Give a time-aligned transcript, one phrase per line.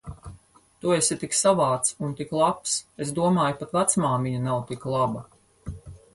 [0.85, 2.73] Tu esi tik savāds un tik labs.
[3.07, 5.25] Es domāju, pat vecmāmiņa nav tik laba.